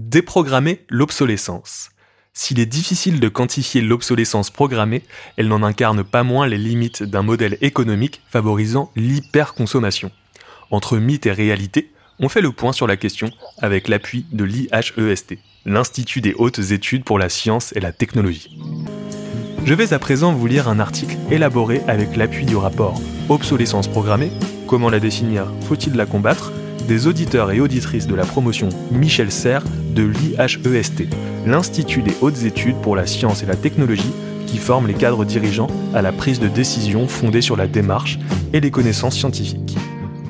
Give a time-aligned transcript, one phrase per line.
[0.00, 1.90] Déprogrammer l'obsolescence.
[2.32, 5.04] S'il est difficile de quantifier l'obsolescence programmée,
[5.36, 10.10] elle n'en incarne pas moins les limites d'un modèle économique favorisant l'hyperconsommation.
[10.72, 15.36] Entre mythe et réalité, on fait le point sur la question avec l'appui de l'IHEST,
[15.64, 18.58] l'Institut des hautes études pour la science et la technologie.
[19.64, 24.32] Je vais à présent vous lire un article élaboré avec l'appui du rapport Obsolescence programmée,
[24.66, 26.52] comment la définir, faut-il la combattre?
[26.86, 29.64] Des auditeurs et auditrices de la promotion Michel Serre
[29.94, 31.04] de l'IHEST,
[31.46, 34.12] l'Institut des hautes études pour la science et la technologie
[34.46, 38.18] qui forme les cadres dirigeants à la prise de décision fondée sur la démarche
[38.52, 39.76] et les connaissances scientifiques.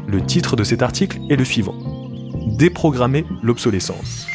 [0.06, 1.74] Le titre de cet article est le suivant.
[2.56, 4.26] Déprogrammer l'obsolescence.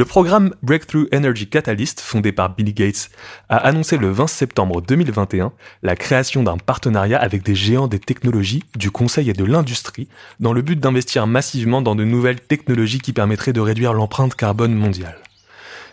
[0.00, 3.10] Le programme Breakthrough Energy Catalyst, fondé par Bill Gates,
[3.50, 8.64] a annoncé le 20 septembre 2021 la création d'un partenariat avec des géants des technologies,
[8.78, 13.12] du conseil et de l'industrie, dans le but d'investir massivement dans de nouvelles technologies qui
[13.12, 15.18] permettraient de réduire l'empreinte carbone mondiale.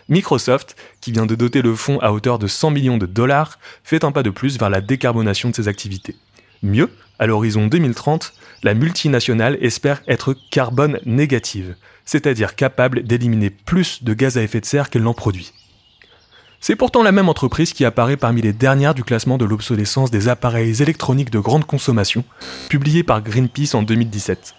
[0.08, 4.04] Microsoft, qui vient de doter le fonds à hauteur de 100 millions de dollars, fait
[4.04, 6.16] un pas de plus vers la décarbonation de ses activités.
[6.62, 11.74] Mieux, à l'horizon 2030, la multinationale espère être carbone négative,
[12.04, 15.52] c'est-à-dire capable d'éliminer plus de gaz à effet de serre qu'elle n'en produit.
[16.60, 20.28] C'est pourtant la même entreprise qui apparaît parmi les dernières du classement de l'obsolescence des
[20.28, 22.24] appareils électroniques de grande consommation,
[22.68, 24.54] publié par Greenpeace en 2017.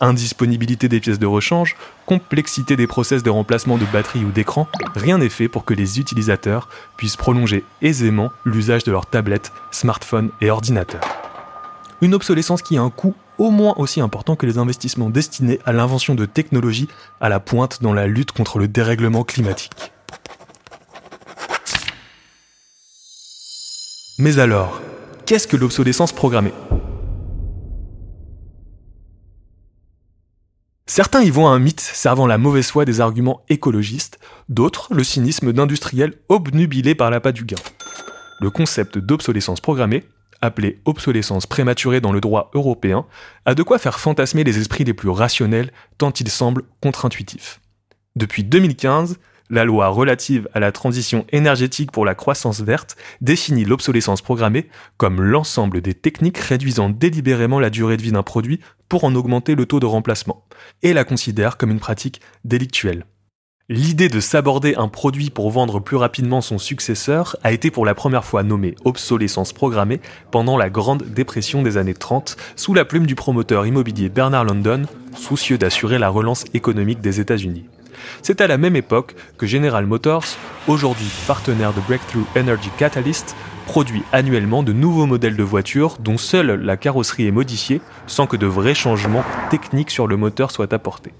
[0.00, 1.76] Indisponibilité des pièces de rechange,
[2.06, 6.00] complexité des process de remplacement de batteries ou d'écran, rien n'est fait pour que les
[6.00, 11.23] utilisateurs puissent prolonger aisément l'usage de leurs tablettes, smartphones et ordinateurs.
[12.04, 15.72] Une obsolescence qui a un coût au moins aussi important que les investissements destinés à
[15.72, 16.86] l'invention de technologies
[17.18, 19.72] à la pointe dans la lutte contre le dérèglement climatique.
[24.18, 24.82] Mais alors,
[25.24, 26.52] qu'est-ce que l'obsolescence programmée?
[30.84, 34.18] Certains y voient un mythe servant la mauvaise foi des arguments écologistes,
[34.50, 37.56] d'autres le cynisme d'industriels obnubilés par l'appât du gain.
[38.42, 40.04] Le concept d'obsolescence programmée
[40.44, 43.06] appelée obsolescence prématurée dans le droit européen,
[43.46, 47.60] a de quoi faire fantasmer les esprits les plus rationnels tant il semble contre-intuitif.
[48.16, 49.18] Depuis 2015,
[49.50, 55.20] la loi relative à la transition énergétique pour la croissance verte définit l'obsolescence programmée comme
[55.20, 59.66] l'ensemble des techniques réduisant délibérément la durée de vie d'un produit pour en augmenter le
[59.66, 60.46] taux de remplacement,
[60.82, 63.06] et la considère comme une pratique délictuelle.
[63.70, 67.94] L'idée de s'aborder un produit pour vendre plus rapidement son successeur a été pour la
[67.94, 73.06] première fois nommée obsolescence programmée pendant la Grande Dépression des années 30 sous la plume
[73.06, 74.82] du promoteur immobilier Bernard London,
[75.16, 77.64] soucieux d'assurer la relance économique des États-Unis.
[78.20, 80.26] C'est à la même époque que General Motors,
[80.68, 86.50] aujourd'hui partenaire de Breakthrough Energy Catalyst, produit annuellement de nouveaux modèles de voitures dont seule
[86.50, 91.14] la carrosserie est modifiée sans que de vrais changements techniques sur le moteur soient apportés.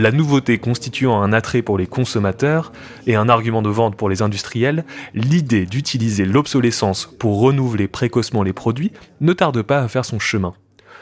[0.00, 2.72] La nouveauté constituant un attrait pour les consommateurs
[3.06, 8.54] et un argument de vente pour les industriels, l'idée d'utiliser l'obsolescence pour renouveler précocement les
[8.54, 10.54] produits ne tarde pas à faire son chemin.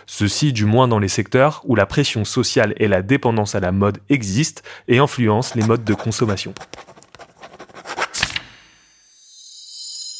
[0.07, 3.71] Ceci du moins dans les secteurs où la pression sociale et la dépendance à la
[3.71, 6.53] mode existent et influencent les modes de consommation.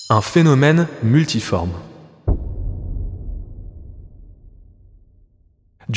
[0.09, 1.73] Un phénomène multiforme.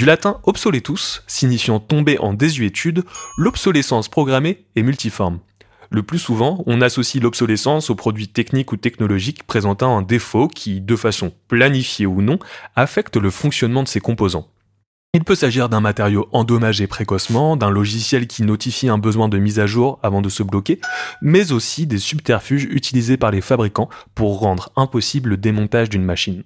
[0.01, 3.03] Du latin obsoletus, signifiant tomber en désuétude,
[3.37, 5.41] l'obsolescence programmée est multiforme.
[5.91, 10.81] Le plus souvent, on associe l'obsolescence aux produits techniques ou technologiques présentant un défaut qui,
[10.81, 12.39] de façon planifiée ou non,
[12.75, 14.47] affecte le fonctionnement de ses composants.
[15.13, 19.59] Il peut s'agir d'un matériau endommagé précocement, d'un logiciel qui notifie un besoin de mise
[19.59, 20.81] à jour avant de se bloquer,
[21.21, 26.43] mais aussi des subterfuges utilisés par les fabricants pour rendre impossible le démontage d'une machine.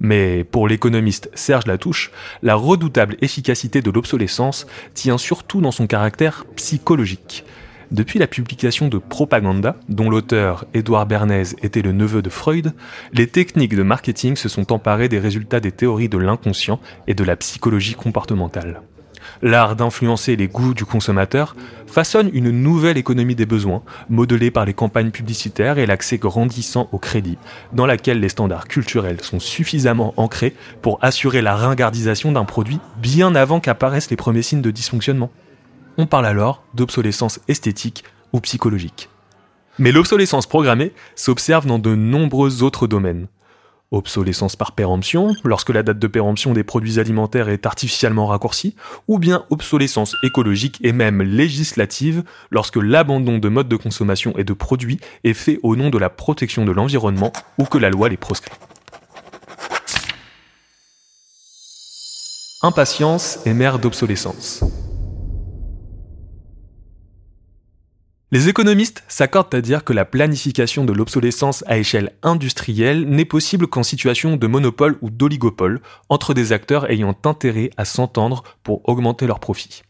[0.00, 2.10] Mais pour l'économiste Serge Latouche,
[2.42, 7.44] la redoutable efficacité de l'obsolescence tient surtout dans son caractère psychologique.
[7.90, 12.74] Depuis la publication de Propaganda, dont l'auteur Édouard Bernays était le neveu de Freud,
[13.14, 17.24] les techniques de marketing se sont emparées des résultats des théories de l'inconscient et de
[17.24, 18.82] la psychologie comportementale
[19.42, 21.54] l'art d'influencer les goûts du consommateur,
[21.86, 26.98] façonne une nouvelle économie des besoins, modelée par les campagnes publicitaires et l'accès grandissant au
[26.98, 27.38] crédit,
[27.72, 33.34] dans laquelle les standards culturels sont suffisamment ancrés pour assurer la ringardisation d'un produit bien
[33.34, 35.30] avant qu'apparaissent les premiers signes de dysfonctionnement.
[35.96, 39.08] On parle alors d'obsolescence esthétique ou psychologique.
[39.78, 43.28] Mais l'obsolescence programmée s'observe dans de nombreux autres domaines.
[43.90, 48.76] Obsolescence par péremption, lorsque la date de péremption des produits alimentaires est artificiellement raccourcie,
[49.08, 54.52] ou bien obsolescence écologique et même législative, lorsque l'abandon de modes de consommation et de
[54.52, 58.18] produits est fait au nom de la protection de l'environnement ou que la loi les
[58.18, 58.52] proscrit.
[62.60, 64.64] Impatience est mère d'obsolescence.
[68.30, 73.66] Les économistes s'accordent à dire que la planification de l'obsolescence à échelle industrielle n'est possible
[73.66, 75.80] qu'en situation de monopole ou d'oligopole
[76.10, 79.80] entre des acteurs ayant intérêt à s'entendre pour augmenter leurs profits.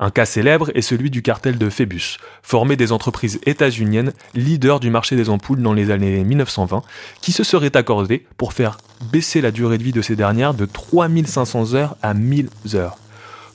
[0.00, 4.90] Un cas célèbre est celui du cartel de Phoebus, formé des entreprises états-uniennes leaders du
[4.90, 6.82] marché des ampoules dans les années 1920,
[7.20, 8.78] qui se seraient accordées pour faire
[9.12, 12.96] baisser la durée de vie de ces dernières de 3500 heures à 1000 heures.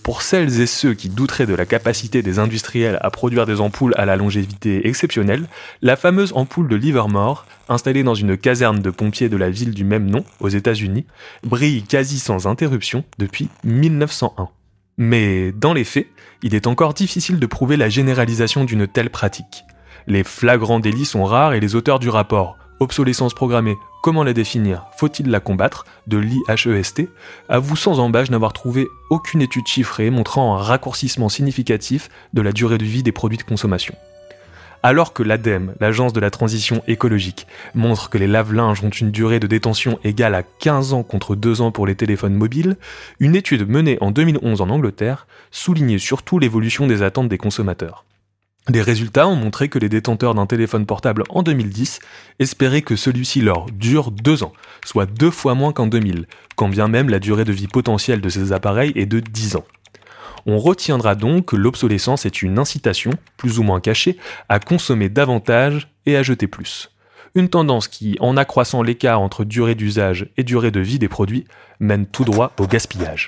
[0.04, 3.94] Pour celles et ceux qui douteraient de la capacité des industriels à produire des ampoules
[3.98, 5.48] à la longévité exceptionnelle,
[5.82, 9.86] la fameuse ampoule de Livermore, installée dans une caserne de pompiers de la ville du
[9.86, 11.06] même nom, aux États-Unis,
[11.44, 14.50] brille quasi sans interruption depuis 1901.
[14.98, 16.08] Mais dans les faits,
[16.44, 19.64] il est encore difficile de prouver la généralisation d'une telle pratique.
[20.06, 24.86] Les flagrants délits sont rares et les auteurs du rapport Obsolescence programmée, comment la définir,
[24.98, 25.86] faut-il la combattre?
[26.08, 27.08] De l'IHEST
[27.48, 32.78] avouent sans embâche n'avoir trouvé aucune étude chiffrée montrant un raccourcissement significatif de la durée
[32.78, 33.96] de vie des produits de consommation.
[34.84, 39.40] Alors que l'ADEME, l'Agence de la transition écologique, montre que les lave-linges ont une durée
[39.40, 42.76] de détention égale à 15 ans contre 2 ans pour les téléphones mobiles,
[43.22, 48.04] une étude menée en 2011 en Angleterre soulignait surtout l'évolution des attentes des consommateurs.
[48.70, 52.00] Les résultats ont montré que les détenteurs d'un téléphone portable en 2010
[52.40, 54.54] espéraient que celui-ci leur dure 2 ans,
[54.86, 58.30] soit deux fois moins qu'en 2000, quand bien même la durée de vie potentielle de
[58.30, 59.66] ces appareils est de 10 ans.
[60.46, 64.18] On retiendra donc que l'obsolescence est une incitation, plus ou moins cachée,
[64.48, 66.90] à consommer davantage et à jeter plus.
[67.36, 71.46] Une tendance qui, en accroissant l'écart entre durée d'usage et durée de vie des produits,
[71.80, 73.28] mène tout droit au gaspillage.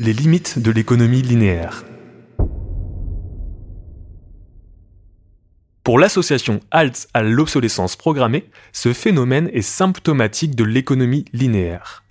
[0.00, 1.84] Les limites de l'économie linéaire.
[5.84, 12.02] Pour l'association ALTS à l'obsolescence programmée, ce phénomène est symptomatique de l'économie linéaire.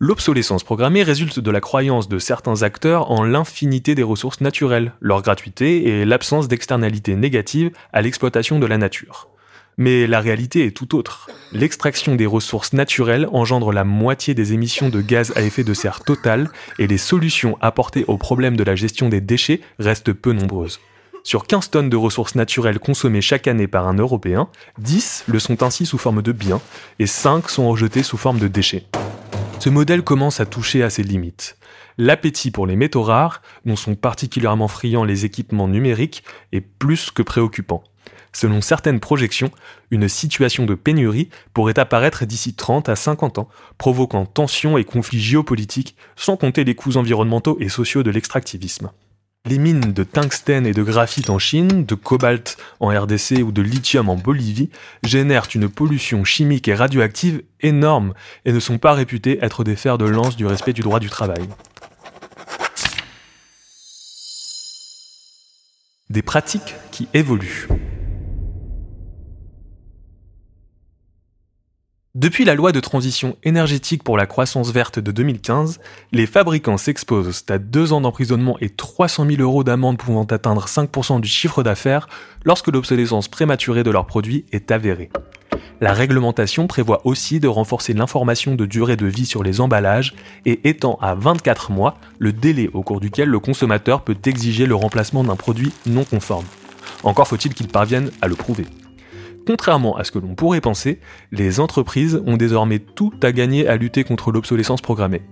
[0.00, 5.22] L'obsolescence programmée résulte de la croyance de certains acteurs en l'infinité des ressources naturelles, leur
[5.22, 9.30] gratuité et l'absence d'externalités négatives à l'exploitation de la nature.
[9.78, 11.30] Mais la réalité est tout autre.
[11.52, 16.00] L'extraction des ressources naturelles engendre la moitié des émissions de gaz à effet de serre
[16.00, 20.80] total et les solutions apportées au problème de la gestion des déchets restent peu nombreuses.
[21.22, 25.62] Sur 15 tonnes de ressources naturelles consommées chaque année par un Européen, 10 le sont
[25.62, 26.60] ainsi sous forme de biens
[26.98, 28.86] et 5 sont rejetés sous forme de déchets.
[29.58, 31.58] Ce modèle commence à toucher à ses limites.
[31.98, 37.20] L'appétit pour les métaux rares, dont sont particulièrement friands les équipements numériques, est plus que
[37.20, 37.84] préoccupant.
[38.32, 39.50] Selon certaines projections,
[39.90, 45.20] une situation de pénurie pourrait apparaître d'ici 30 à 50 ans, provoquant tensions et conflits
[45.20, 48.90] géopolitiques, sans compter les coûts environnementaux et sociaux de l'extractivisme.
[49.46, 53.62] Les mines de tungstène et de graphite en Chine, de cobalt en RDC ou de
[53.62, 54.68] lithium en Bolivie
[55.02, 58.12] génèrent une pollution chimique et radioactive énorme
[58.44, 61.08] et ne sont pas réputés être des fers de lance du respect du droit du
[61.08, 61.48] travail.
[66.10, 67.66] Des pratiques qui évoluent.
[72.20, 75.80] Depuis la loi de transition énergétique pour la croissance verte de 2015,
[76.12, 81.22] les fabricants s'exposent à deux ans d'emprisonnement et 300 000 euros d'amende pouvant atteindre 5%
[81.22, 82.10] du chiffre d'affaires
[82.44, 85.08] lorsque l'obsolescence prématurée de leurs produits est avérée.
[85.80, 90.12] La réglementation prévoit aussi de renforcer l'information de durée de vie sur les emballages
[90.44, 94.74] et étend à 24 mois le délai au cours duquel le consommateur peut exiger le
[94.74, 96.44] remplacement d'un produit non conforme.
[97.02, 98.66] Encore faut-il qu'il parvienne à le prouver.
[99.46, 101.00] Contrairement à ce que l'on pourrait penser,
[101.32, 105.22] les entreprises ont désormais tout à gagner à lutter contre l'obsolescence programmée.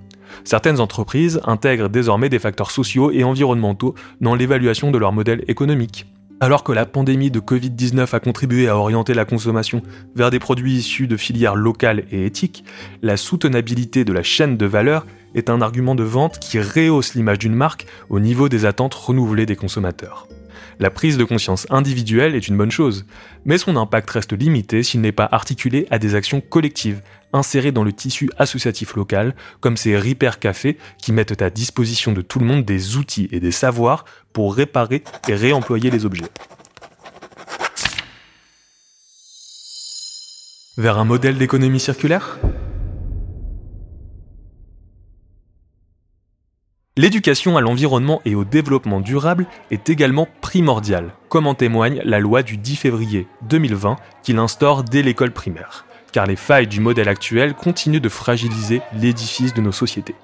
[0.44, 6.06] Certaines entreprises intègrent désormais des facteurs sociaux et environnementaux dans l'évaluation de leur modèle économique.
[6.40, 9.82] Alors que la pandémie de Covid-19 a contribué à orienter la consommation
[10.14, 12.64] vers des produits issus de filières locales et éthiques,
[13.02, 17.40] la soutenabilité de la chaîne de valeur est un argument de vente qui rehausse l'image
[17.40, 20.28] d'une marque au niveau des attentes renouvelées des consommateurs.
[20.78, 23.06] La prise de conscience individuelle est une bonne chose,
[23.44, 27.84] mais son impact reste limité s'il n'est pas articulé à des actions collectives, insérées dans
[27.84, 32.46] le tissu associatif local, comme ces Repair Cafés qui mettent à disposition de tout le
[32.46, 36.26] monde des outils et des savoirs pour réparer et réemployer les objets.
[40.76, 42.38] Vers un modèle d'économie circulaire?
[46.98, 52.42] L'éducation à l'environnement et au développement durable est également primordiale, comme en témoigne la loi
[52.42, 57.54] du 10 février 2020 qui l'instaure dès l'école primaire, car les failles du modèle actuel
[57.54, 60.16] continuent de fragiliser l'édifice de nos sociétés.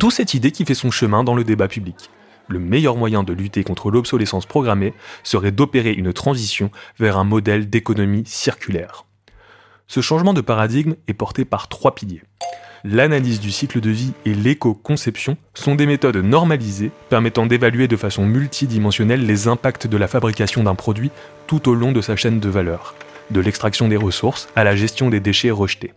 [0.00, 2.10] D'où cette idée qui fait son chemin dans le débat public.
[2.48, 7.70] Le meilleur moyen de lutter contre l'obsolescence programmée serait d'opérer une transition vers un modèle
[7.70, 9.04] d'économie circulaire.
[9.86, 12.22] Ce changement de paradigme est porté par trois piliers.
[12.84, 18.26] L'analyse du cycle de vie et l'éco-conception sont des méthodes normalisées permettant d'évaluer de façon
[18.26, 21.10] multidimensionnelle les impacts de la fabrication d'un produit
[21.46, 22.94] tout au long de sa chaîne de valeur,
[23.30, 25.92] de l'extraction des ressources à la gestion des déchets rejetés.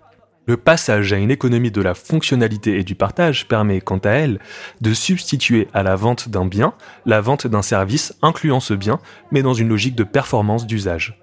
[0.47, 4.39] Le passage à une économie de la fonctionnalité et du partage permet, quant à elle,
[4.81, 6.73] de substituer à la vente d'un bien
[7.05, 8.99] la vente d'un service incluant ce bien,
[9.31, 11.20] mais dans une logique de performance d'usage.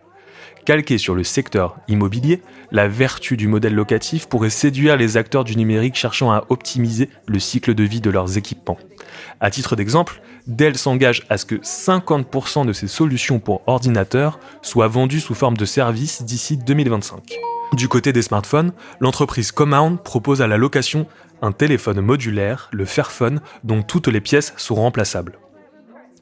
[0.68, 5.56] Calqué sur le secteur immobilier, la vertu du modèle locatif pourrait séduire les acteurs du
[5.56, 8.76] numérique cherchant à optimiser le cycle de vie de leurs équipements.
[9.40, 14.88] À titre d'exemple, Dell s'engage à ce que 50% de ses solutions pour ordinateurs soient
[14.88, 17.38] vendues sous forme de services d'ici 2025.
[17.72, 21.06] Du côté des smartphones, l'entreprise Compound propose à la location
[21.40, 25.38] un téléphone modulaire, le Fairphone, dont toutes les pièces sont remplaçables.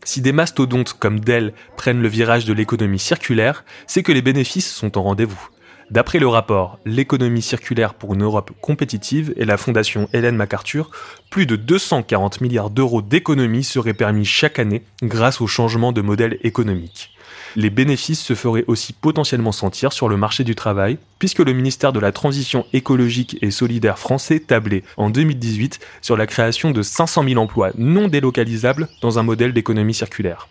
[0.07, 4.73] Si des mastodontes comme Dell prennent le virage de l'économie circulaire, c'est que les bénéfices
[4.73, 5.49] sont en rendez-vous.
[5.91, 10.93] D'après le rapport L'économie circulaire pour une Europe compétitive et la fondation Hélène MacArthur,
[11.29, 16.39] plus de 240 milliards d'euros d'économies seraient permis chaque année grâce au changement de modèle
[16.43, 17.16] économique
[17.57, 21.93] les bénéfices se feraient aussi potentiellement sentir sur le marché du travail, puisque le ministère
[21.93, 27.25] de la Transition écologique et solidaire français tablait en 2018 sur la création de 500
[27.27, 30.49] 000 emplois non délocalisables dans un modèle d'économie circulaire.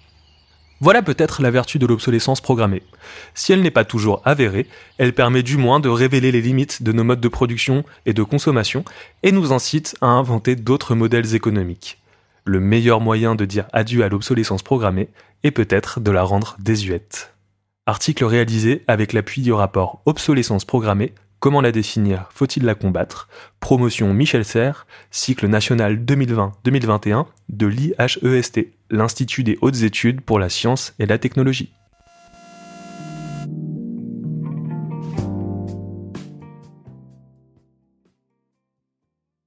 [0.82, 2.84] Voilà peut-être la vertu de l'obsolescence programmée.
[3.34, 6.92] Si elle n'est pas toujours avérée, elle permet du moins de révéler les limites de
[6.92, 8.84] nos modes de production et de consommation
[9.24, 12.00] et nous incite à inventer d'autres modèles économiques.
[12.48, 15.10] Le meilleur moyen de dire adieu à l'obsolescence programmée
[15.42, 17.34] et peut-être de la rendre désuète.
[17.88, 23.30] Article réalisé avec l'appui du rapport Obsolescence programmée, comment la définir, faut-il la combattre?
[23.60, 28.60] Promotion Michel Serres, cycle national 2020-2021 de l'IHEST,
[28.92, 31.74] l'Institut des hautes études pour la science et la technologie.